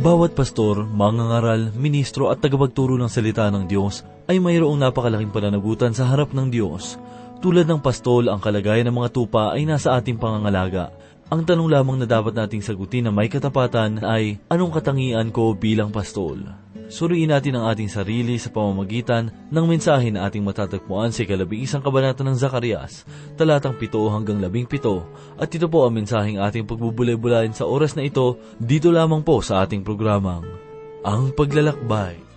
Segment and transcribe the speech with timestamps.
[0.00, 4.00] Bawat pastor, mangangaral, ministro at tagapagturo ng salita ng Diyos
[4.32, 6.96] ay mayroong napakalaking pananagutan sa harap ng Diyos.
[7.44, 10.88] Tulad ng pastol, ang kalagayan ng mga tupa ay nasa ating pangangalaga.
[11.28, 15.92] Ang tanong lamang na dapat nating sagutin na may katapatan ay, anong katangian ko bilang
[15.92, 16.48] pastol?
[16.90, 21.78] Suriin natin ang ating sarili sa pamamagitan ng mensahe na ating matatagpuan sa ikalabing isang
[21.78, 23.06] kabanata ng Zacarias,
[23.38, 28.42] talatang 7 hanggang 17, at ito po ang mensaheng ating pagbubulay-bulayin sa oras na ito,
[28.58, 30.42] dito lamang po sa ating programang,
[31.06, 32.29] Ang Paglalakbay.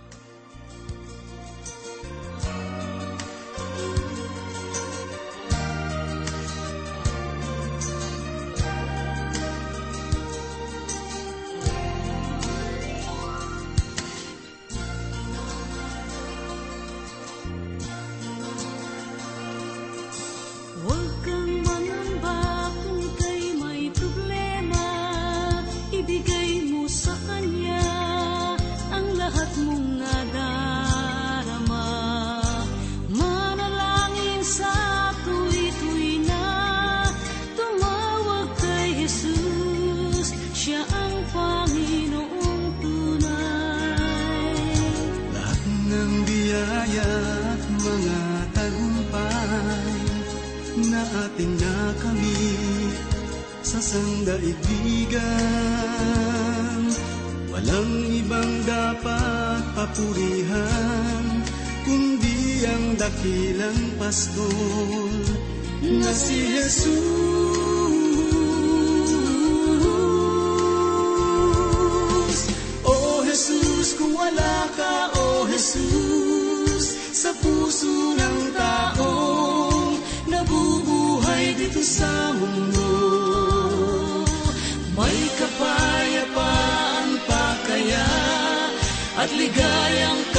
[89.44, 90.33] 一个样。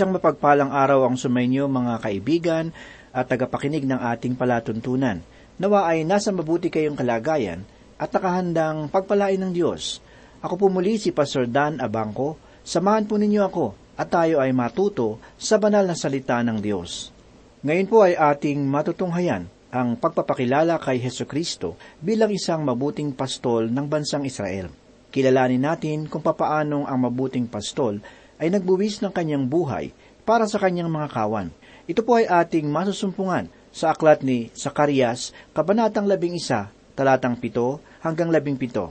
[0.00, 2.72] Isang mapagpalang araw ang sumainyo mga kaibigan
[3.12, 5.20] at tagapakinig ng ating palatuntunan.
[5.60, 7.68] Nawa ay nasa mabuti kayong kalagayan
[8.00, 10.00] at nakahandang pagpalain ng Diyos.
[10.40, 12.40] Ako po muli si Pastor Dan Abangco.
[12.64, 17.12] Samahan po ninyo ako at tayo ay matuto sa banal na salita ng Diyos.
[17.60, 23.84] Ngayon po ay ating matutunghayan ang pagpapakilala kay Heso Kristo bilang isang mabuting pastol ng
[23.84, 24.72] bansang Israel.
[25.12, 28.00] Kilalanin natin kung papaanong ang mabuting pastol
[28.40, 29.92] ay nagbuwis ng kanyang buhay
[30.24, 31.52] para sa kanyang mga kawan.
[31.84, 38.90] Ito po ay ating masusumpungan sa aklat ni Zacarias, Kabanatang 11, talatang 7 hanggang 17.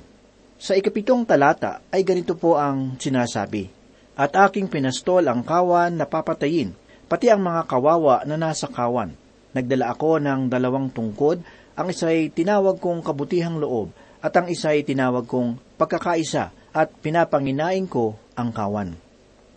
[0.59, 3.71] Sa ikapitong talata ay ganito po ang sinasabi,
[4.19, 6.75] At aking pinastol ang kawan na papatayin,
[7.07, 9.15] pati ang mga kawawa na nasa kawan.
[9.55, 11.39] Nagdala ako ng dalawang tungkod,
[11.79, 16.91] ang isa ay tinawag kong kabutihang loob, at ang isa ay tinawag kong pagkakaisa, at
[16.99, 19.08] pinapanginain ko ang kawan.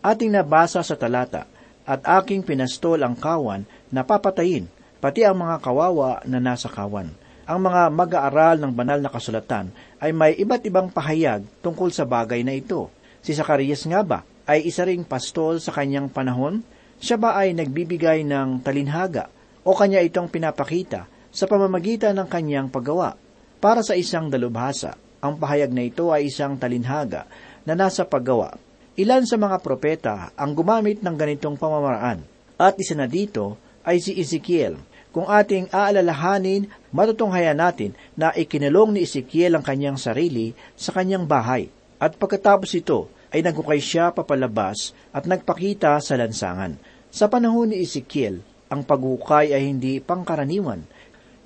[0.02, 1.46] Ating nabasa sa talata,
[1.86, 4.66] at aking pinastol ang kawan na papatayin,
[4.98, 7.10] pati ang mga kawawa na nasa kawan.
[7.46, 12.42] Ang mga mag-aaral ng banal na kasulatan ay may iba't ibang pahayag tungkol sa bagay
[12.42, 12.90] na ito.
[13.22, 16.62] Si Zacarias nga ba ay isa ring pastol sa kanyang panahon?
[17.02, 19.26] Siya ba ay nagbibigay ng talinhaga
[19.62, 23.18] o kanya itong pinapakita sa pamamagitan ng kanyang paggawa?
[23.62, 27.26] Para sa isang dalubhasa, ang pahayag na ito ay isang talinhaga
[27.62, 28.54] na nasa paggawa.
[28.92, 32.20] Ilan sa mga propeta ang gumamit ng ganitong pamamaraan.
[32.60, 33.56] At isa na dito
[33.88, 34.76] ay si Ezekiel.
[35.16, 41.72] Kung ating aalalahanin, matutunghayan natin na ikinalong ni Ezekiel ang kanyang sarili sa kanyang bahay.
[41.96, 46.76] At pagkatapos ito, ay nagukay siya papalabas at nagpakita sa lansangan.
[47.08, 50.84] Sa panahon ni Ezekiel, ang pagukay ay hindi pangkaraniwan.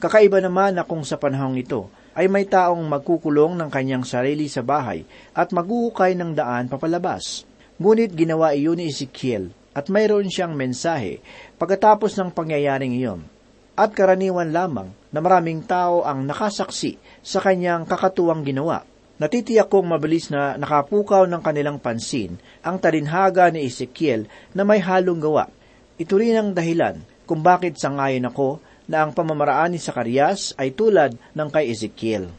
[0.03, 4.65] Kakaiba naman na kung sa panahong ito ay may taong magkukulong ng kanyang sarili sa
[4.65, 5.05] bahay
[5.37, 7.45] at magukay ng daan papalabas.
[7.77, 11.21] Ngunit ginawa iyon ni Ezekiel at mayroon siyang mensahe
[11.61, 13.21] pagkatapos ng pangyayaring iyon.
[13.77, 18.81] At karaniwan lamang na maraming tao ang nakasaksi sa kanyang kakatuwang ginawa.
[19.21, 24.25] Natitiyak kong mabilis na nakapukaw ng kanilang pansin ang talinhaga ni Ezekiel
[24.57, 25.53] na may halong gawa.
[26.01, 31.15] Ito rin ang dahilan kung bakit sangayon ako na ang pamamaraan ni Sakarias ay tulad
[31.35, 32.31] ng kay Ezekiel.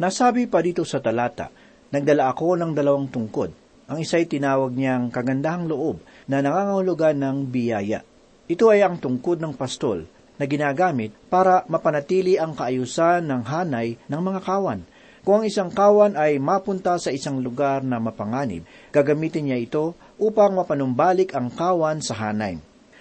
[0.00, 1.52] Nasabi pa dito sa talata,
[1.90, 3.50] Nagdala ako ng dalawang tungkod.
[3.90, 5.98] Ang isa'y tinawag niyang kagandahang loob
[6.30, 8.06] na nangangahulugan ng biyaya.
[8.46, 10.06] Ito ay ang tungkod ng pastol
[10.38, 14.86] na ginagamit para mapanatili ang kaayusan ng hanay ng mga kawan.
[15.26, 18.62] Kung ang isang kawan ay mapunta sa isang lugar na mapanganib,
[18.94, 22.56] gagamitin niya ito upang mapanumbalik ang kawan sa hanay.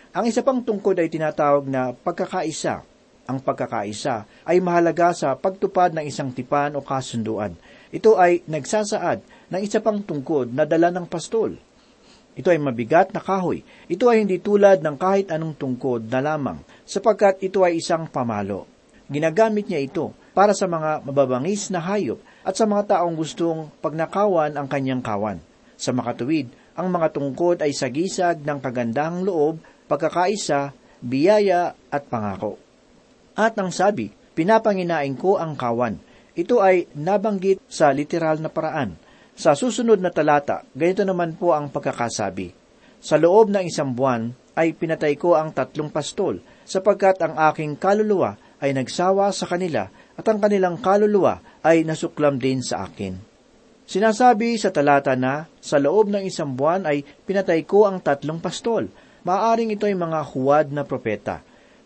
[0.09, 2.88] Ang isa pang tungkod ay tinatawag na pagkakaisa.
[3.29, 7.53] Ang pagkakaisa ay mahalaga sa pagtupad ng isang tipan o kasunduan.
[7.93, 9.21] Ito ay nagsasaad
[9.53, 11.53] ng isa pang tungkod na dala ng pastol.
[12.33, 13.61] Ito ay mabigat na kahoy.
[13.85, 16.57] Ito ay hindi tulad ng kahit anong tungkod na lamang,
[16.89, 18.65] sapagkat ito ay isang pamalo.
[19.05, 24.57] Ginagamit niya ito para sa mga mababangis na hayop at sa mga taong gustong pagnakawan
[24.57, 25.37] ang kanyang kawan.
[25.77, 32.69] Sa makatuwid, ang mga tungkod ay sagisag ng kagandahang loob, pagkakaisa, biyaya at pangako.
[33.39, 35.95] At ang sabi, pinapanginain ko ang kawan.
[36.36, 39.00] Ito ay nabanggit sa literal na paraan.
[39.39, 42.51] Sa susunod na talata, ganito naman po ang pagkakasabi.
[43.00, 48.36] Sa loob ng isang buwan ay pinatay ko ang tatlong pastol, sapagkat ang aking kaluluwa
[48.59, 49.88] ay nagsawa sa kanila
[50.19, 53.15] at ang kanilang kaluluwa ay nasuklam din sa akin.
[53.88, 58.92] Sinasabi sa talata na, sa loob ng isang buwan ay pinatay ko ang tatlong pastol.
[59.24, 61.39] Maaring ito ay mga huwad na propeta.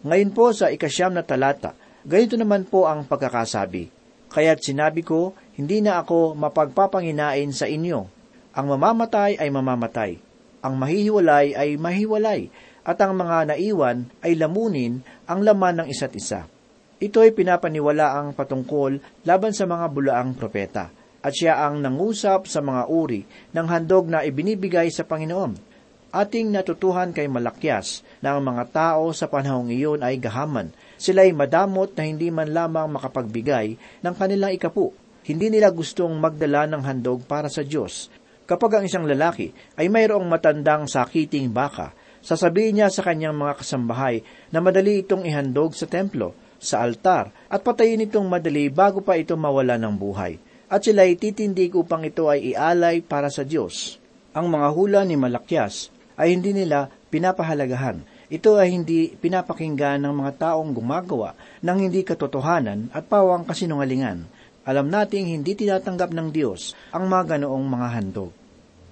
[0.03, 3.87] Ngayon po sa ikasyam na talata, ganito naman po ang pagkakasabi.
[4.27, 8.03] Kaya't sinabi ko, hindi na ako mapagpapanginain sa inyo.
[8.51, 10.19] Ang mamamatay ay mamamatay.
[10.59, 12.51] Ang mahihiwalay ay mahiwalay.
[12.83, 16.51] At ang mga naiwan ay lamunin ang laman ng isa't isa.
[16.99, 20.91] Ito ay pinapaniwala ang patungkol laban sa mga bulaang propeta.
[21.23, 23.23] At siya ang nangusap sa mga uri
[23.55, 25.72] ng handog na ibinibigay sa Panginoon.
[26.13, 30.69] Ating natutuhan kay Malakyas na ang mga tao sa panahong iyon ay gahaman
[31.03, 34.95] Sila'y madamot na hindi man lamang makapagbigay ng kanilang ikapu.
[35.27, 38.07] Hindi nila gustong magdala ng handog para sa Diyos.
[38.47, 41.91] Kapag ang isang lalaki ay mayroong matandang sakiting baka,
[42.23, 47.59] sasabihin niya sa kanyang mga kasambahay na madali itong ihandog sa templo, sa altar, at
[47.67, 50.39] patayin itong madali bago pa ito mawala ng buhay.
[50.71, 53.99] At sila'y titindig upang ito ay ialay para sa Diyos.
[54.31, 60.31] Ang mga hula ni Malakyas ay hindi nila pinapahalagahan ito ay hindi pinapakinggan ng mga
[60.41, 64.25] taong gumagawa ng hindi katotohanan at pawang kasinungalingan.
[64.65, 68.33] Alam nating hindi tinatanggap ng Diyos ang mga ganoong mga handog.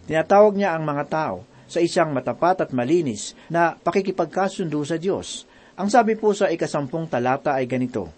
[0.05, 1.35] Tinatawag niya ang mga tao
[1.65, 5.49] sa isang matapat at malinis na pakikipagkasundo sa Diyos.
[5.73, 8.13] Ang sabi po sa ikasampung talata ay ganito,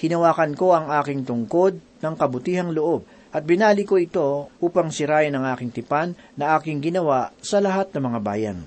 [0.00, 5.48] Hinawakan ko ang aking tungkod ng kabutihang loob at binali ko ito upang sirayin ang
[5.48, 8.58] aking tipan na aking ginawa sa lahat ng mga bayan.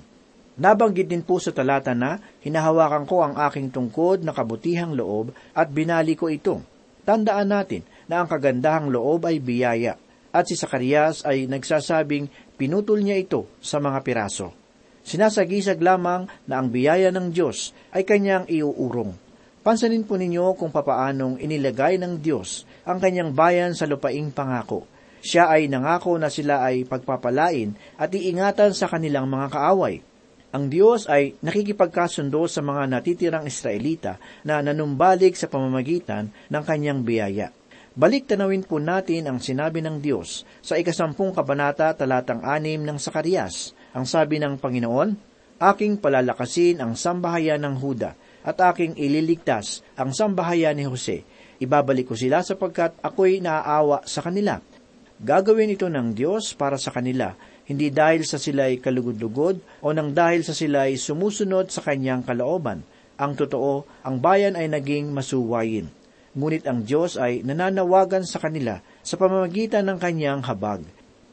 [0.56, 5.70] Nabanggit din po sa talata na, hinahawakan ko ang aking tungkod na kabutihang loob at
[5.70, 6.64] binali ko ito.
[7.06, 10.00] Tandaan natin na ang kagandahang loob ay biyaya,
[10.32, 14.52] at si Sakarias ay nagsasabing pinutol niya ito sa mga piraso.
[15.06, 19.25] Sinasagisag lamang na ang biyaya ng Diyos ay kanyang iuurong.
[19.66, 24.86] Pansanin po ninyo kung papaanong inilagay ng Diyos ang kanyang bayan sa lupaing pangako.
[25.26, 30.06] Siya ay nangako na sila ay pagpapalain at iingatan sa kanilang mga kaaway
[30.56, 34.16] ang Diyos ay nakikipagkasundo sa mga natitirang Israelita
[34.48, 37.52] na nanumbalik sa pamamagitan ng kanyang biyaya.
[37.92, 43.76] Balik tanawin po natin ang sinabi ng Diyos sa ikasampung kabanata talatang anim ng Sakarias.
[43.92, 50.78] Ang sabi ng Panginoon, Aking palalakasin ang sambahayan ng Huda at aking ililigtas ang sambahayan
[50.78, 51.26] ni Jose.
[51.58, 54.62] Ibabalik ko sila sapagkat ako'y naaawa sa kanila.
[55.18, 57.34] Gagawin ito ng Diyos para sa kanila
[57.66, 62.86] hindi dahil sa sila'y kalugod-lugod o nang dahil sa sila'y sumusunod sa kanyang kalooban.
[63.18, 65.90] Ang totoo, ang bayan ay naging masuwayin.
[66.36, 70.86] Ngunit ang Diyos ay nananawagan sa kanila sa pamamagitan ng kanyang habag.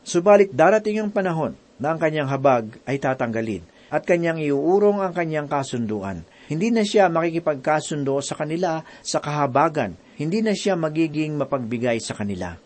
[0.07, 5.51] Subalit darating ang panahon na ang kanyang habag ay tatanggalin at kanyang iuurong ang kanyang
[5.51, 6.25] kasunduan.
[6.51, 12.59] Hindi na siya makikipagkasundo sa kanila sa kahabagan, hindi na siya magiging mapagbigay sa kanila.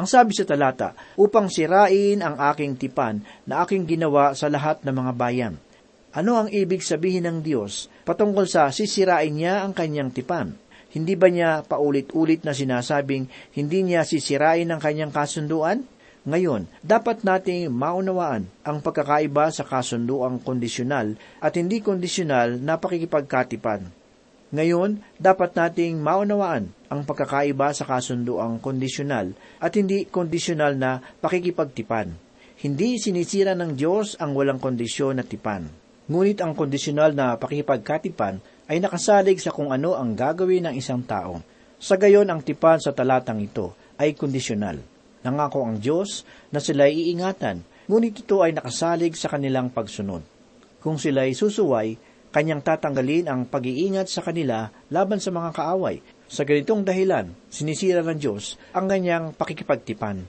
[0.00, 4.94] Ang sabi sa talata, upang sirain ang aking tipan na aking ginawa sa lahat ng
[4.96, 5.54] mga bayan.
[6.16, 10.56] Ano ang ibig sabihin ng Diyos patungkol sa sisirain niya ang kanyang tipan?
[10.90, 15.86] Hindi ba niya paulit-ulit na sinasabing hindi niya sisirain ang kanyang kasunduan?
[16.30, 23.90] Ngayon, dapat nating maunawaan ang pagkakaiba sa kasunduang kondisyonal at hindi kondisyonal na pakikipagkatipan.
[24.54, 32.14] Ngayon, dapat nating maunawaan ang pagkakaiba sa kasunduang kondisyonal at hindi kondisyonal na pakikipagtipan.
[32.62, 35.66] Hindi sinisira ng Diyos ang walang kondisyon na tipan.
[36.06, 38.38] Ngunit ang kondisyonal na pakikipagkatipan
[38.70, 41.42] ay nakasalig sa kung ano ang gagawin ng isang tao.
[41.82, 44.89] Sa gayon ang tipan sa talatang ito ay kondisyonal.
[45.20, 50.24] Nangako ang Diyos na sila iingatan, ngunit ito ay nakasalig sa kanilang pagsunod.
[50.80, 52.00] Kung sila ay susuway,
[52.32, 56.00] kanyang tatanggalin ang pag-iingat sa kanila laban sa mga kaaway.
[56.30, 60.24] Sa ganitong dahilan, sinisira ng Diyos ang kanyang pakikipagtipan.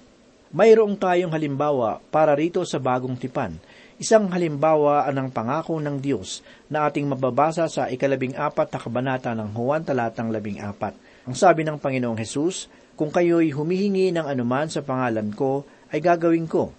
[0.52, 3.56] Mayroong tayong halimbawa para rito sa bagong tipan.
[4.02, 9.54] Isang halimbawa ang pangako ng Diyos na ating mababasa sa ikalabing apat na kabanata ng
[9.56, 10.98] Juan talatang labing apat.
[11.30, 12.66] Ang sabi ng Panginoong Hesus,
[13.00, 16.72] Kung kayo'y humihingi ng anuman sa pangalan ko, ay gagawin ko.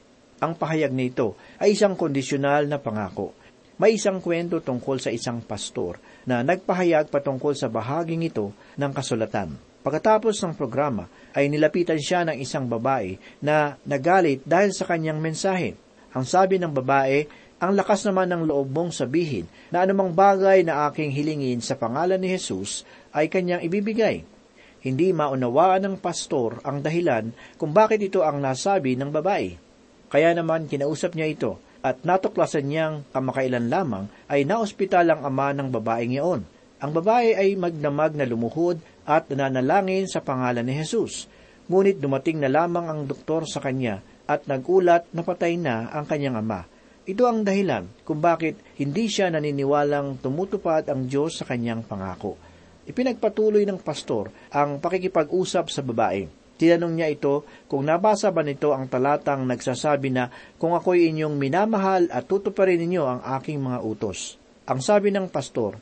[0.42, 3.37] Ang pahayag nito ay isang kondisyonal na pangako.
[3.78, 9.54] May isang kwento tungkol sa isang pastor na nagpahayag patungkol sa bahaging ito ng kasulatan.
[9.83, 15.75] Pagkatapos ng programa ay nilapitan siya ng isang babae na nagalit dahil sa kanyang mensahe.
[16.14, 17.26] Ang sabi ng babae,
[17.59, 22.19] ang lakas naman ng loob mong sabihin na anumang bagay na aking hilingin sa pangalan
[22.19, 24.23] ni Jesus ay kanyang ibibigay.
[24.83, 29.55] Hindi maunawaan ng pastor ang dahilan kung bakit ito ang nasabi ng babae.
[30.11, 31.53] Kaya naman kinausap niya ito
[31.87, 36.43] at natuklasan niyang kamakailan lamang ay naospital ang ama ng babaeng iyon.
[36.83, 41.31] Ang babae ay magdamag na lumuhod at nanalangin sa pangalan ni Jesus.
[41.71, 46.43] Ngunit dumating na lamang ang doktor sa kanya at nagulat na patay na ang kanyang
[46.43, 46.67] ama.
[47.03, 52.35] Ito ang dahilan kung bakit hindi siya naniniwalang tumutupad ang Diyos sa kanyang pangako.
[52.83, 56.27] Ipinagpatuloy ng pastor ang pakikipag-usap sa babae.
[56.59, 62.11] Tinanong niya ito kung nabasa ba nito ang talatang nagsasabi na kung ako'y inyong minamahal
[62.11, 64.39] at tutuparin ninyo ang aking mga utos.
[64.67, 65.79] Ang sabi ng pastor,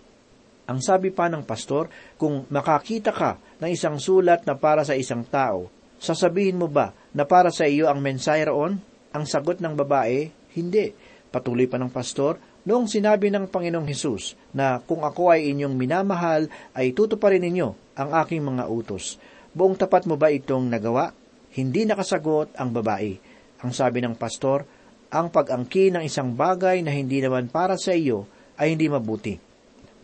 [0.71, 5.26] ang sabi pa ng pastor, kung makakita ka ng isang sulat na para sa isang
[5.26, 5.66] tao,
[5.99, 8.78] sasabihin mo ba na para sa iyo ang mensahe roon?
[9.11, 10.95] Ang sagot ng babae, hindi.
[11.35, 16.49] Patuloy pa ng pastor, noong sinabi ng Panginoong Hesus na kung ako ay inyong minamahal,
[16.76, 19.17] ay tutuparin ninyo ang aking mga utos.
[19.50, 21.12] Buong tapat mo ba itong nagawa?
[21.50, 23.19] Hindi nakasagot ang babae.
[23.61, 24.64] Ang sabi ng pastor,
[25.11, 29.35] ang pag-angkin ng isang bagay na hindi naman para sa iyo ay hindi mabuti.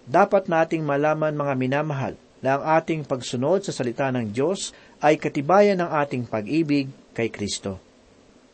[0.06, 5.78] Dapat nating malaman mga minamahal na ang ating pagsunod sa salita ng Diyos ay katibayan
[5.78, 7.78] ng ating pag-ibig kay Kristo.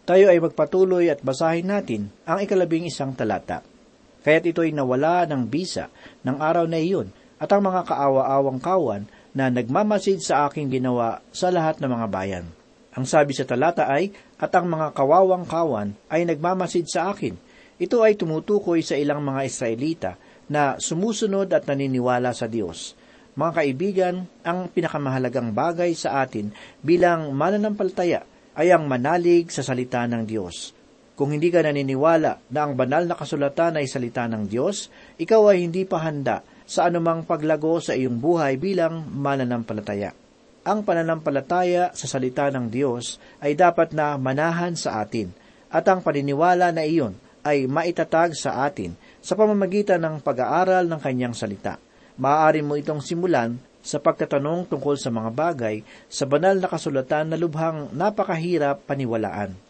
[0.02, 3.71] Tayo ay magpatuloy at basahin natin ang ikalabing isang talata.
[4.22, 5.90] Kaya't ito'y nawala ng bisa
[6.22, 7.10] ng araw na iyon
[7.42, 9.02] at ang mga kaawa-awang kawan
[9.34, 12.46] na nagmamasid sa aking ginawa sa lahat ng mga bayan.
[12.92, 17.34] Ang sabi sa talata ay, at ang mga kawawang kawan ay nagmamasid sa akin.
[17.80, 20.10] Ito ay tumutukoy sa ilang mga Israelita
[20.46, 22.92] na sumusunod at naniniwala sa Diyos.
[23.32, 24.14] Mga kaibigan,
[24.44, 26.52] ang pinakamahalagang bagay sa atin
[26.84, 30.76] bilang mananampalataya ay ang manalig sa salita ng Diyos.
[31.22, 34.90] Kung hindi ka naniniwala na ang banal na kasulatan ay salita ng Diyos,
[35.22, 40.18] ikaw ay hindi pa handa sa anumang paglago sa iyong buhay bilang mananampalataya.
[40.66, 45.30] Ang pananampalataya sa salita ng Diyos ay dapat na manahan sa atin,
[45.70, 47.14] at ang paniniwala na iyon
[47.46, 51.78] ay maitatag sa atin sa pamamagitan ng pag-aaral ng kanyang salita.
[52.18, 57.38] Maaari mo itong simulan sa pagtatanong tungkol sa mga bagay sa banal na kasulatan na
[57.38, 59.61] lubhang napakahirap paniwalaan.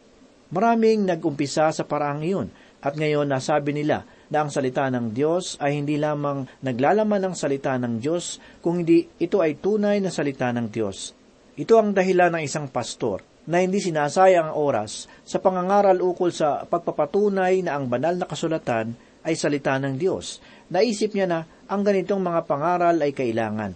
[0.52, 2.52] Maraming nag-umpisa sa paraang iyon
[2.85, 7.73] at ngayon nasabi nila na ang salita ng Diyos ay hindi lamang naglalaman ng salita
[7.80, 11.16] ng Diyos, kung hindi ito ay tunay na salita ng Diyos.
[11.56, 16.68] Ito ang dahilan ng isang pastor na hindi sinasayang ang oras sa pangangaral ukol sa
[16.68, 18.92] pagpapatunay na ang banal na kasulatan
[19.25, 20.40] ay salita ng Diyos.
[20.68, 23.73] Naisip niya na ang ganitong mga pangaral ay kailangan.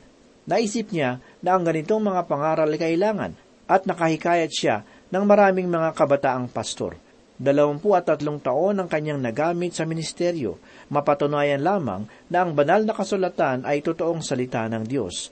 [0.46, 3.32] Naisip niya na ang ganitong mga pangaral ay kailangan
[3.66, 6.98] at nakahikayat siya ng maraming mga kabataang pastor.
[7.36, 10.56] Dalawampu at tatlong taon ang kanyang nagamit sa ministeryo,
[10.88, 15.28] mapatunayan lamang na ang banal na kasulatan ay totoong salita ng Diyos.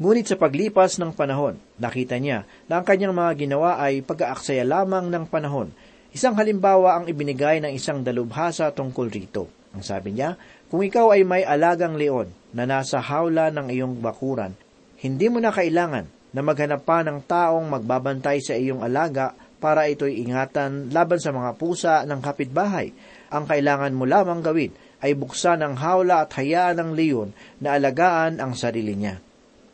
[0.00, 5.12] Ngunit sa paglipas ng panahon, nakita niya na ang kanyang mga ginawa ay pag-aaksaya lamang
[5.12, 5.68] ng panahon.
[6.10, 9.52] Isang halimbawa ang ibinigay ng isang dalubhasa tungkol rito.
[9.76, 10.40] Ang sabi niya,
[10.72, 14.56] kung ikaw ay may alagang leon na nasa hawla ng iyong bakuran,
[15.04, 20.18] hindi mo na kailangan na maghanap pa ng taong magbabantay sa iyong alaga para ito'y
[20.26, 22.90] ingatan laban sa mga pusa ng kapitbahay.
[23.30, 27.30] Ang kailangan mo lamang gawin ay buksan ang hawla at hayaan ng leon
[27.62, 29.22] na alagaan ang sarili niya.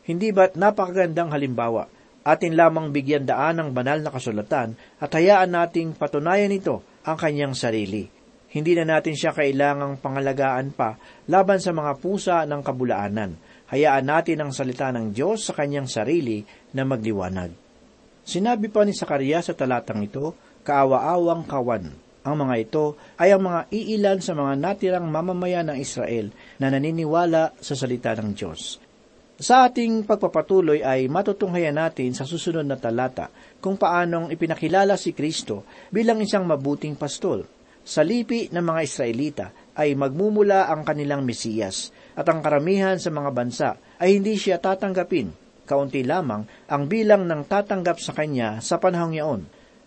[0.04, 1.88] Hindi ba't napakagandang halimbawa?
[2.28, 7.56] Atin lamang bigyan daan ng banal na kasulatan at hayaan nating patunayan ito ang kanyang
[7.56, 8.04] sarili.
[8.48, 10.96] Hindi na natin siya kailangang pangalagaan pa
[11.28, 13.36] laban sa mga pusa ng kabulaanan.
[13.68, 16.40] Hayaan natin ang salita ng Diyos sa kanyang sarili
[16.72, 17.52] na magliwanag.
[18.24, 20.32] Sinabi pa ni Sakaria sa talatang ito,
[20.64, 21.92] kaawa-awang kawan.
[22.24, 26.28] Ang mga ito ay ang mga iilan sa mga natirang mamamayan ng Israel
[26.60, 28.80] na naniniwala sa salita ng Diyos.
[29.38, 33.30] Sa ating pagpapatuloy ay matutunghayan natin sa susunod na talata
[33.62, 35.62] kung paanong ipinakilala si Kristo
[35.94, 37.46] bilang isang mabuting pastol.
[37.86, 39.46] Sa lipi ng mga Israelita
[39.78, 43.68] ay magmumula ang kanilang Mesiyas at ang karamihan sa mga bansa
[44.02, 45.30] ay hindi siya tatanggapin.
[45.62, 49.42] Kaunti lamang ang bilang ng tatanggap sa kanya sa panahong yaon.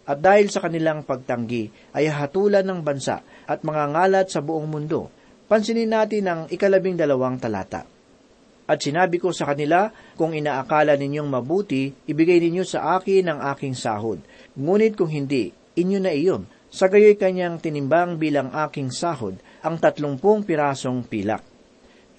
[0.08, 5.12] At dahil sa kanilang pagtanggi ay hatulan ng bansa at mga ngalat sa buong mundo.
[5.52, 7.84] Pansinin natin ang ikalabing dalawang talata.
[8.72, 13.76] At sinabi ko sa kanila, kung inaakala ninyong mabuti, ibigay ninyo sa akin ang aking
[13.76, 14.24] sahod.
[14.56, 16.48] Ngunit kung hindi, inyo na iyon.
[16.72, 21.51] Sa gayoy kanyang tinimbang bilang aking sahod ang tatlumpung pirasong pilak.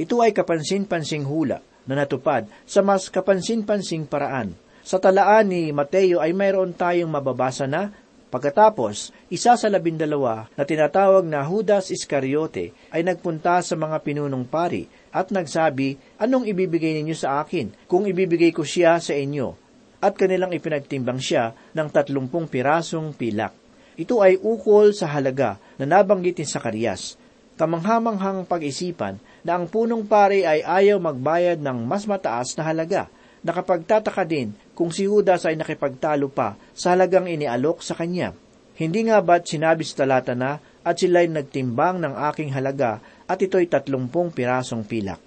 [0.03, 4.59] Ito ay kapansin-pansing hula na natupad sa mas kapansin-pansing paraan.
[4.83, 7.95] Sa talaan ni Mateo ay mayroon tayong mababasa na
[8.33, 14.89] Pagkatapos, isa sa labindalawa na tinatawag na Judas Iscariote ay nagpunta sa mga pinunong pari
[15.13, 19.53] at nagsabi, Anong ibibigay ninyo sa akin kung ibibigay ko siya sa inyo?
[20.01, 23.53] At kanilang ipinagtimbang siya ng tatlumpung pirasong pilak.
[24.01, 27.21] Ito ay ukol sa halaga na nabanggit ni Sakarias.
[27.61, 33.13] Kamanghamanghang pag-isipan na ang punong pari ay ayaw magbayad ng mas mataas na halaga.
[33.43, 38.33] Nakapagtataka din kung si Judas ay nakipagtalo pa sa halagang inialok sa kanya.
[38.79, 43.69] Hindi nga ba't sinabi sa talata na at sila'y nagtimbang ng aking halaga at ito'y
[43.69, 45.21] tatlumpung pirasong pilak.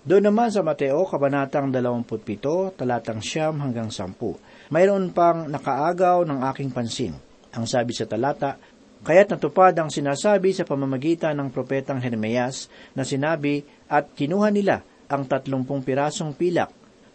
[0.00, 4.32] Doon naman sa Mateo, Kabanatang 27, talatang siyam hanggang sampu,
[4.72, 7.12] mayroon pang nakaagaw ng aking pansin.
[7.52, 8.56] Ang sabi sa talata,
[9.00, 15.24] Kaya't natupad ang sinasabi sa pamamagitan ng propetang Jeremias na sinabi at kinuha nila ang
[15.24, 16.70] tatlumpung pirasong pilak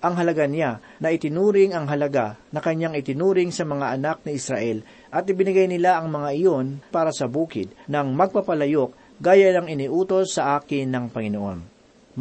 [0.05, 4.85] ang halaga niya na itinuring ang halaga na kanyang itinuring sa mga anak ni Israel
[5.09, 10.61] at ibinigay nila ang mga iyon para sa bukid ng magpapalayok gaya ng iniutos sa
[10.61, 11.59] akin ng Panginoon.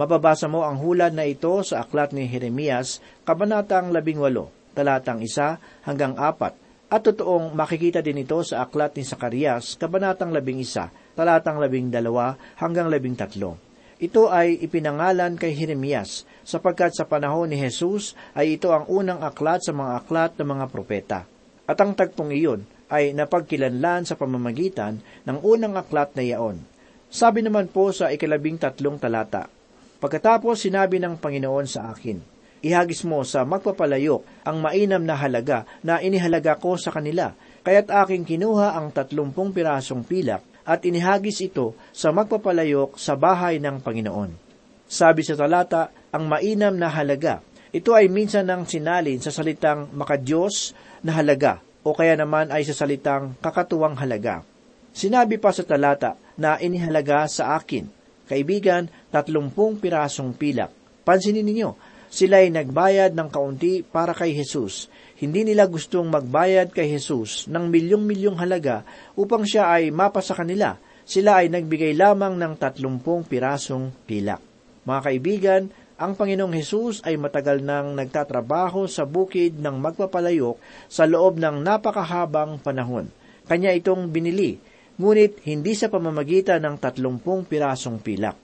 [0.01, 6.17] Mababasa mo ang hulad na ito sa aklat ni Jeremias, kabanatang 18, talatang 1 hanggang
[6.17, 6.63] 4,
[6.95, 11.91] at totoong makikita din ito sa aklat ni Sakarias, kabanatang 11, talatang 12
[12.63, 13.99] hanggang 13.
[13.99, 19.67] Ito ay ipinangalan kay Jeremias sapagkat sa panahon ni Jesus ay ito ang unang aklat
[19.67, 21.21] sa mga aklat ng mga propeta.
[21.67, 26.63] At ang tagpong iyon ay napagkilanlan sa pamamagitan ng unang aklat na iyaon.
[27.11, 29.51] Sabi naman po sa ikalabing tatlong talata,
[29.99, 32.34] Pagkatapos sinabi ng Panginoon sa akin,
[32.64, 38.24] Ihagis mo sa magpapalayok ang mainam na halaga na inihalaga ko sa kanila, kaya't aking
[38.24, 44.31] kinuha ang tatlumpung pirasong pilak at inihagis ito sa magpapalayok sa bahay ng Panginoon.
[44.88, 47.44] Sabi sa talata, ang mainam na halaga.
[47.68, 50.72] Ito ay minsan nang sinalin sa salitang makadiyos
[51.05, 54.40] na halaga o kaya naman ay sa salitang kakatuwang halaga.
[54.94, 57.85] Sinabi pa sa talata na inihalaga sa akin,
[58.24, 60.72] kaibigan, tatlumpung pirasong pilak.
[61.05, 66.90] Pansinin ninyo, sila ay nagbayad ng kaunti para kay Jesus hindi nila gustong magbayad kay
[66.90, 68.83] Jesus ng milyong-milyong halaga
[69.14, 70.74] upang siya ay mapasa kanila.
[71.07, 74.42] Sila ay nagbigay lamang ng tatlumpong pirasong pilak.
[74.85, 75.62] Mga kaibigan,
[75.94, 80.59] ang Panginoong Hesus ay matagal nang nagtatrabaho sa bukid ng magpapalayok
[80.90, 83.07] sa loob ng napakahabang panahon.
[83.46, 84.59] Kanya itong binili,
[84.98, 88.35] ngunit hindi sa pamamagitan ng tatlumpong pirasong pilak.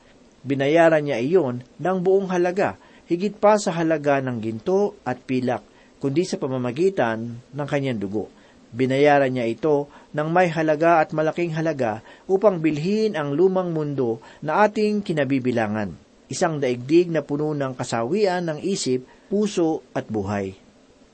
[0.40, 2.78] Binayaran niya iyon ng buong halaga,
[3.10, 5.66] higit pa sa halaga ng ginto at pilak
[5.98, 8.30] kundi sa pamamagitan ng kanyang dugo.
[8.70, 14.62] Binayaran niya ito ng may halaga at malaking halaga upang bilhin ang lumang mundo na
[14.62, 15.90] ating kinabibilangan.
[16.30, 20.54] Isang daigdig na puno ng kasawian ng isip, puso at buhay.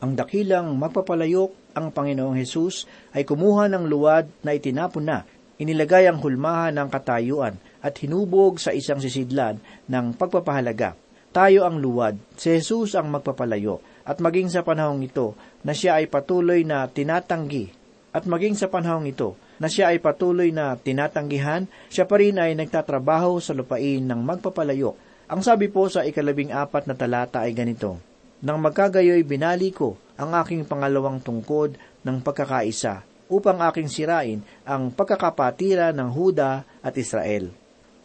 [0.05, 2.85] Ang dakilang magpapalayok ang Panginoong Hesus
[3.17, 5.25] ay kumuha ng luwad na itinapon na,
[5.57, 9.57] inilagay ang hulmahan ng katayuan at hinubog sa isang sisidlan
[9.89, 11.06] ng pagpapahalaga.
[11.37, 15.37] Tayo ang luwad, si Jesus ang magpapalayo at maging sa panahong ito
[15.69, 17.69] na siya ay patuloy na tinatanggi
[18.17, 22.57] at maging sa panahong ito na siya ay patuloy na tinatanggihan, siya pa rin ay
[22.57, 24.97] nagtatrabaho sa lupain ng magpapalayo.
[25.29, 28.01] Ang sabi po sa ikalabing apat na talata ay ganito,
[28.41, 35.93] Nang magkagayoy binali ko ang aking pangalawang tungkod ng pagkakaisa, upang aking sirain ang pagkakapatira
[35.93, 37.53] ng Huda at Israel.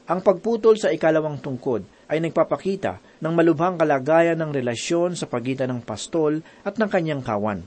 [0.03, 5.81] Ang pagputol sa ikalawang tungkod ay nagpapakita ng malubhang kalagayan ng relasyon sa pagitan ng
[5.85, 7.61] pastol at ng kanyang kawan.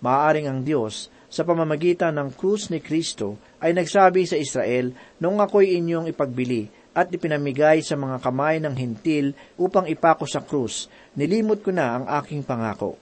[0.00, 5.78] Maaring ang Diyos, sa pamamagitan ng krus ni Kristo, ay nagsabi sa Israel, Noong ako'y
[5.78, 11.70] inyong ipagbili at ipinamigay sa mga kamay ng hintil upang ipako sa krus, nilimot ko
[11.70, 12.98] na ang aking pangako.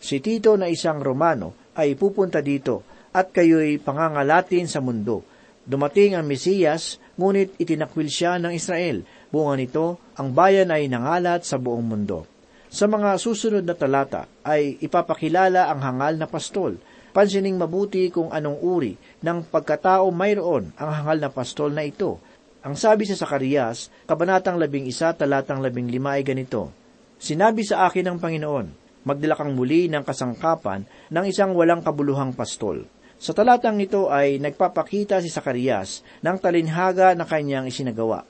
[0.00, 5.24] Si Tito na isang Romano ay pupunta dito at kayo'y pangangalatin sa mundo.
[5.64, 11.54] Dumating ang Mesiyas, ngunit itinakwil siya ng Israel Bunga nito, ang bayan ay nangalat sa
[11.54, 12.26] buong mundo.
[12.66, 16.78] Sa mga susunod na talata ay ipapakilala ang hangal na pastol.
[17.10, 22.18] Pansining mabuti kung anong uri ng pagkatao mayroon ang hangal na pastol na ito.
[22.62, 26.70] Ang sabi sa Sakarias, Kabanatang 11, talatang 15 ay ganito,
[27.18, 28.66] Sinabi sa akin ng Panginoon,
[29.06, 32.86] magdala kang muli ng kasangkapan ng isang walang kabuluhang pastol.
[33.20, 38.24] Sa talatang ito ay nagpapakita si Sakarias ng talinhaga na kanyang isinagawa.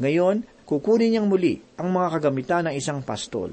[0.00, 3.52] Ngayon, kukunin niyang muli ang mga kagamitan ng isang pastol.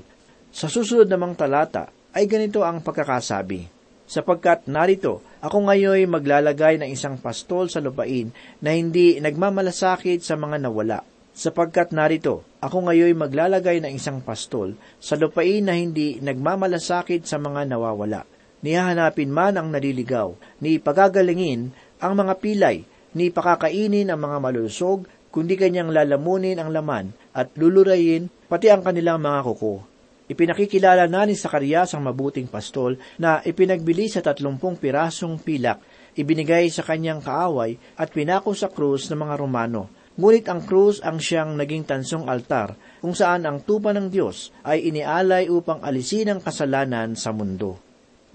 [0.49, 7.19] Sa susunod namang talata ay ganito ang pagkakasabi, Sapagkat narito, ako ngayon maglalagay ng isang
[7.19, 8.31] pastol sa lupain
[8.63, 11.03] na hindi nagmamalasakit sa mga nawala.
[11.36, 17.67] Sapagkat narito, ako ngayon maglalagay ng isang pastol sa lupain na hindi nagmamalasakit sa mga
[17.67, 18.23] nawawala.
[18.63, 20.33] Nihahanapin man ang naliligaw,
[20.63, 27.11] ni pagagalingin ang mga pilay, ni pakakainin ang mga malulusog, kundi kanyang lalamunin ang laman
[27.35, 29.83] at lulurayin pati ang kanilang mga kuko.
[30.27, 35.79] Ipinakikilala na ni Sakarias ang mabuting pastol na ipinagbili sa tatlumpung pirasong pilak,
[36.19, 39.87] ibinigay sa kanyang kaaway at pinako sa krus ng mga Romano.
[40.17, 44.89] Ngunit ang krus ang siyang naging tansong altar kung saan ang tupa ng Diyos ay
[44.89, 47.79] inialay upang alisin ang kasalanan sa mundo.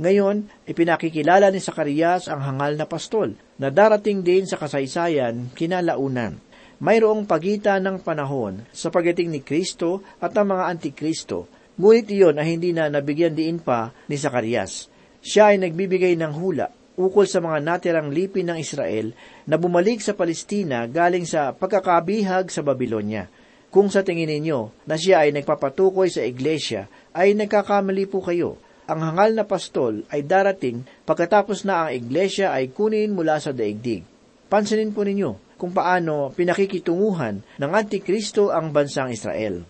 [0.01, 6.41] Ngayon, ipinakikilala ni Sakarias ang hangal na pastol na darating din sa kasaysayan kinalaunan.
[6.83, 12.47] Mayroong pagitan ng panahon sa pagdating ni Kristo at ang mga antikristo Ngunit iyon ay
[12.53, 14.93] hindi na nabigyan diin pa ni Sakarias.
[15.25, 16.69] Siya ay nagbibigay ng hula
[17.01, 19.17] ukol sa mga natirang lipin ng Israel
[19.49, 23.33] na bumalik sa Palestina galing sa pagkakabihag sa Babylonia.
[23.73, 28.61] Kung sa tingin ninyo na siya ay nagpapatukoy sa iglesia, ay nagkakamali po kayo.
[28.85, 34.05] Ang hangal na pastol ay darating pagkatapos na ang iglesia ay kunin mula sa daigdig.
[34.53, 39.63] Pansinin po ninyo kung paano pinakikitunguhan ng Antikristo ang bansang Israel.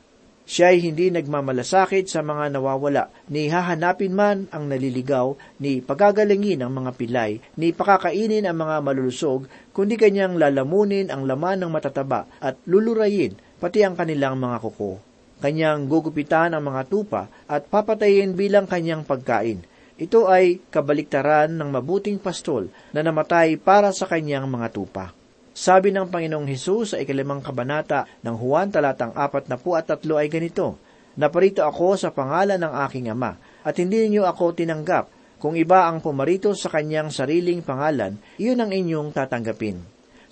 [0.48, 6.72] Siya ay hindi nagmamalasakit sa mga nawawala, ni hahanapin man ang naliligaw, ni pagagalingin ang
[6.72, 9.44] mga pilay, ni pakakainin ang mga malulusog,
[9.76, 14.96] kundi kanyang lalamunin ang laman ng matataba at lulurayin pati ang kanilang mga kuko.
[15.44, 19.60] Kanyang gugupitan ang mga tupa at papatayin bilang kanyang pagkain.
[20.00, 25.21] Ito ay kabaliktaran ng mabuting pastol na namatay para sa kanyang mga tupa.
[25.52, 30.32] Sabi ng Panginoong Hesus sa ikalimang kabanata ng Juan talatang apat na at tatlo ay
[30.32, 30.80] ganito,
[31.12, 35.12] Naparito ako sa pangalan ng aking ama, at hindi ninyo ako tinanggap.
[35.36, 39.76] Kung iba ang pumarito sa kanyang sariling pangalan, iyon ang inyong tatanggapin.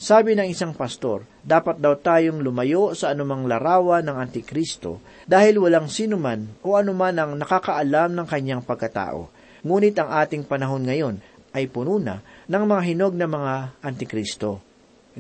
[0.01, 5.93] Sabi ng isang pastor, dapat daw tayong lumayo sa anumang larawan ng Antikristo dahil walang
[5.93, 9.29] sinuman o anuman ang nakakaalam ng kanyang pagkatao.
[9.61, 11.21] Ngunit ang ating panahon ngayon
[11.53, 14.70] ay puno na ng mga hinog na mga Antikristo.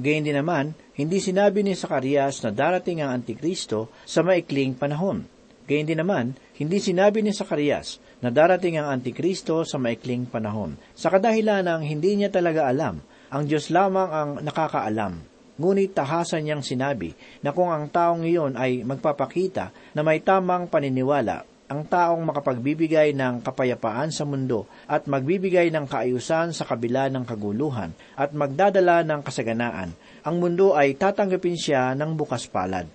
[0.00, 5.28] Gayun din naman, hindi sinabi ni Sakarias na darating ang Antikristo sa maikling panahon.
[5.68, 10.80] Gayun din naman, hindi sinabi ni Sakarias na darating ang Antikristo sa maikling panahon.
[10.96, 15.20] Sa kadahilan ng hindi niya talaga alam, ang Diyos lamang ang nakakaalam.
[15.60, 17.12] Ngunit tahasan niyang sinabi
[17.44, 23.46] na kung ang taong iyon ay magpapakita na may tamang paniniwala ang taong makapagbibigay ng
[23.46, 29.94] kapayapaan sa mundo at magbibigay ng kaayusan sa kabila ng kaguluhan at magdadala ng kasaganaan,
[30.26, 32.90] ang mundo ay tatanggapin siya ng bukas palad.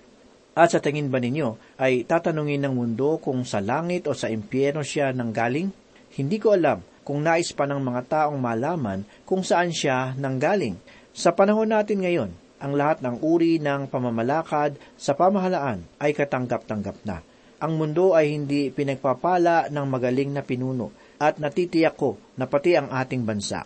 [0.52, 4.84] At sa tingin ba ninyo, ay tatanungin ng mundo kung sa langit o sa impyerno
[4.84, 5.72] siya nang galing?
[6.12, 10.76] Hindi ko alam kung nais pa ng mga taong malaman kung saan siya nanggaling.
[11.16, 17.24] Sa panahon natin ngayon, ang lahat ng uri ng pamamalakad sa pamahalaan ay katanggap-tanggap na
[17.56, 22.92] ang mundo ay hindi pinagpapala ng magaling na pinuno at natitiyak ko na pati ang
[22.92, 23.64] ating bansa.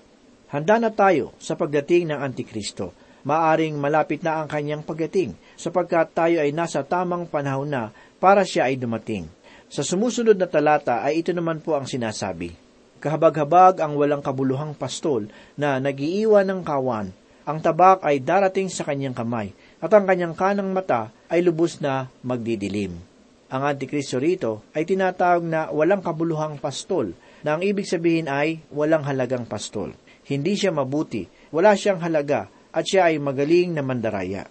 [0.51, 2.95] Handa na tayo sa pagdating ng Antikristo.
[3.27, 7.91] Maaring malapit na ang kanyang pagdating sapagkat tayo ay nasa tamang panahon na
[8.23, 9.27] para siya ay dumating.
[9.71, 12.55] Sa sumusunod na talata ay ito naman po ang sinasabi.
[13.03, 17.11] Kahabag-habag ang walang kabuluhang pastol na nagiiwan ng kawan.
[17.47, 19.51] Ang tabak ay darating sa kanyang kamay
[19.83, 23.10] at ang kanyang kanang mata ay lubos na magdidilim.
[23.51, 29.03] Ang Antikristo rito ay tinatawag na walang kabuluhang pastol, na ang ibig sabihin ay walang
[29.03, 29.91] halagang pastol.
[30.23, 34.47] Hindi siya mabuti, wala siyang halaga, at siya ay magaling na mandaraya.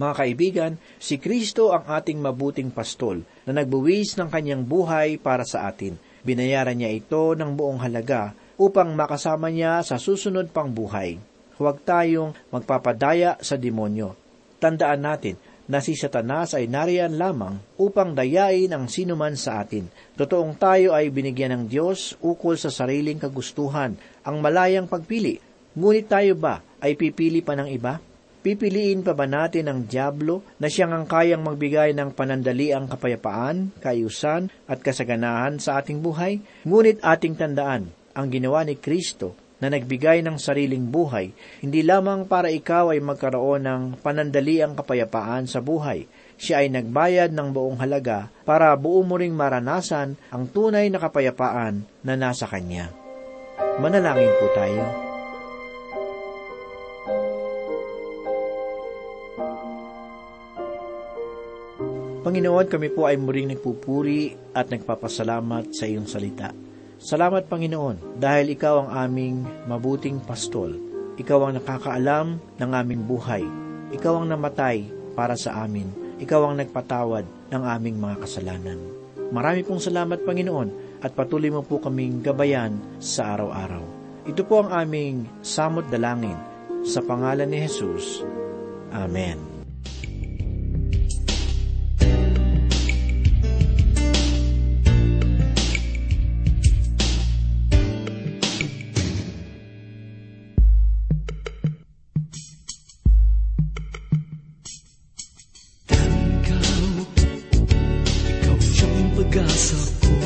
[0.00, 5.68] Mga kaibigan, si Kristo ang ating mabuting pastol na nagbuwis ng kanyang buhay para sa
[5.68, 6.00] atin.
[6.24, 11.20] Binayaran niya ito ng buong halaga upang makasama niya sa susunod pang buhay.
[11.60, 14.16] Huwag tayong magpapadaya sa demonyo.
[14.56, 15.36] Tandaan natin,
[15.70, 19.86] na si Satanas ay nariyan lamang upang dayain ang sinuman sa atin.
[20.18, 23.94] Totoong tayo ay binigyan ng Diyos ukol sa sariling kagustuhan,
[24.26, 25.38] ang malayang pagpili.
[25.78, 28.02] Ngunit tayo ba ay pipili pa ng iba?
[28.42, 34.50] Pipiliin pa ba natin ang Diablo na siyang ang kayang magbigay ng panandaliang kapayapaan, kayusan
[34.66, 36.42] at kasaganahan sa ating buhay?
[36.66, 42.48] Ngunit ating tandaan, ang ginawa ni Kristo na nagbigay ng sariling buhay, hindi lamang para
[42.48, 46.08] ikaw ay magkaroon ng panandaliang kapayapaan sa buhay.
[46.40, 51.84] Siya ay nagbayad ng buong halaga para buo mo ring maranasan ang tunay na kapayapaan
[52.00, 52.88] na nasa Kanya.
[53.76, 54.84] Manalangin po tayo.
[62.20, 66.69] Panginoon, kami po ay muring nagpupuri at nagpapasalamat sa iyong salita.
[67.00, 70.76] Salamat, Panginoon, dahil ikaw ang aming mabuting pastol.
[71.16, 73.40] Ikaw ang nakakaalam ng aming buhay.
[73.96, 74.84] Ikaw ang namatay
[75.16, 75.88] para sa amin.
[76.20, 78.76] Ikaw ang nagpatawad ng aming mga kasalanan.
[79.32, 83.84] Marami pong salamat, Panginoon, at patuloy mo po kaming gabayan sa araw-araw.
[84.28, 86.36] Ito po ang aming samot dalangin
[86.84, 88.20] sa pangalan ni Jesus.
[88.92, 89.49] Amen.
[109.30, 110.19] gossip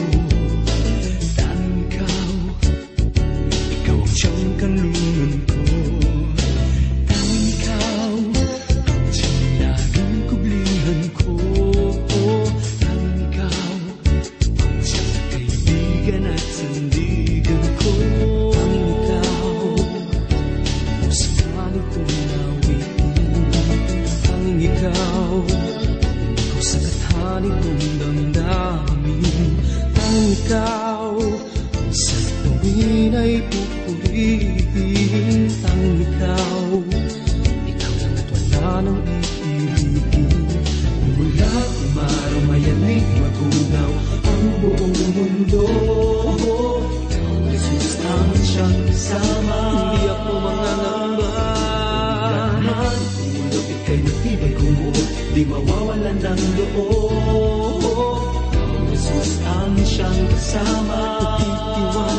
[55.45, 58.17] Di mawawalan ng loob.
[58.89, 61.05] Jesus ang siyang kasama.
[61.37, 62.14] Titiwala